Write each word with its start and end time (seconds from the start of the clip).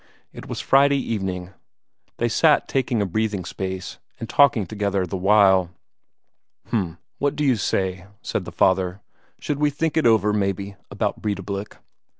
It 0.33 0.47
was 0.47 0.59
Friday 0.59 0.97
evening; 0.97 1.51
they 2.17 2.27
sat 2.27 2.67
taking 2.67 3.03
a 3.03 3.05
breathing 3.05 3.45
space, 3.45 3.99
and 4.19 4.27
talking 4.27 4.65
together 4.65 5.05
the 5.05 5.15
while. 5.15 5.69
"H'm 6.69 6.97
what 7.19 7.35
d'you 7.35 7.55
say?" 7.55 8.07
said 8.23 8.45
the 8.45 8.51
father. 8.51 9.01
"Should 9.39 9.59
we 9.59 9.69
think 9.69 9.97
it 9.97 10.07
over, 10.07 10.33
maybe, 10.33 10.75
about 10.89 11.21
Breidablik?" 11.21 11.75